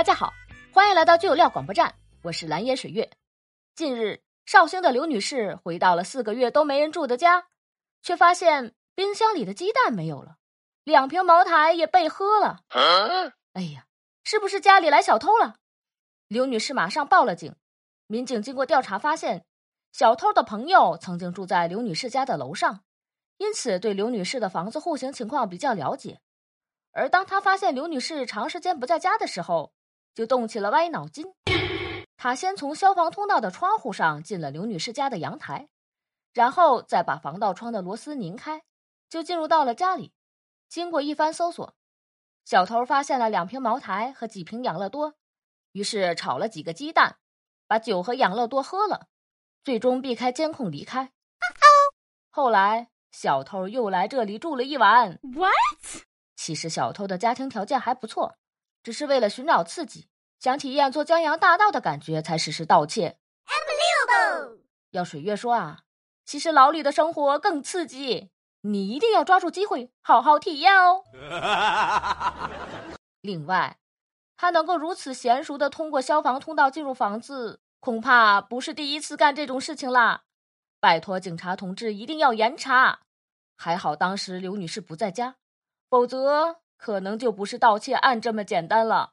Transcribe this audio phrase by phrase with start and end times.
[0.00, 0.32] 大家好，
[0.72, 3.10] 欢迎来到就有料广播站，我是蓝颜水月。
[3.74, 7.48] 近日，绍兴的刘女士回到了四个月都没人住的家，
[8.00, 10.38] 却发现冰箱里的鸡蛋没有了，
[10.84, 12.60] 两瓶茅台也被喝了。
[13.52, 13.84] 哎呀，
[14.24, 15.56] 是不是家里来小偷了？
[16.28, 17.54] 刘女士马上报了警。
[18.06, 19.44] 民警经过调查发现，
[19.92, 22.84] 小偷的朋友曾经住在刘女士家的楼上，
[23.36, 26.22] 因此对刘女士的房子户型情况比较了解。
[26.92, 29.74] 而当他发现刘女士长时间不在家的时候，
[30.14, 31.26] 就动起了歪脑筋。
[32.16, 35.68] 他先从消防通道的窗户上进了刘女士家的阳台，
[36.34, 38.62] 然后再把防盗窗的螺丝拧开，
[39.08, 40.12] 就进入到了家里。
[40.68, 41.74] 经过一番搜索，
[42.44, 45.14] 小偷发现了两瓶茅台和几瓶养乐多，
[45.72, 47.16] 于是炒了几个鸡蛋，
[47.66, 49.06] 把酒和养乐多喝了，
[49.64, 51.12] 最终避开监控离开。
[52.30, 55.18] 后来，小偷又来这里住了一晚。
[55.22, 56.04] What？
[56.36, 58.36] 其实小偷的家庭条件还不错，
[58.82, 63.18] 只是为了寻找刺激，想体验做江洋大盗的感觉，才实施盗窃。
[64.90, 65.80] 要水月说啊，
[66.24, 68.30] 其实牢里的生活更刺激，
[68.62, 71.04] 你一定要抓住机会，好好体验哦。
[73.20, 73.78] 另外，
[74.36, 80.24] 他能够如此娴熟的通过消防通道进入房子，恐怕不是第一次干这种事情啦。
[80.80, 83.00] 拜托警察同志一定要严查。
[83.56, 85.36] 还好当时刘女士不在家。
[85.90, 89.12] 否则，可能就不是盗窃案这么简单了。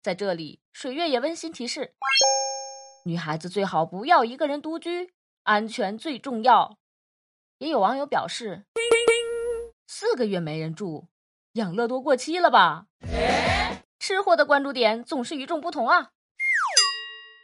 [0.00, 1.96] 在这里，水月也温馨提示：
[3.04, 6.78] 女孩子最好不要一个人独居，安全最重要。
[7.58, 8.66] 也有网友表示，
[9.88, 11.08] 四个月没人住，
[11.54, 12.86] 养乐多过期了吧？
[13.98, 16.12] 吃货的关注点总是与众不同啊！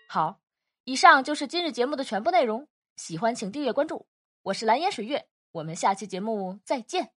[0.09, 0.39] 好，
[0.85, 2.69] 以上就是今日节目的全部内容。
[2.95, 4.07] 喜欢请订阅关注，
[4.45, 7.16] 我是蓝颜水月，我们下期节目再见。